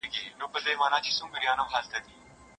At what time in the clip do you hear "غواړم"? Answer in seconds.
1.69-2.05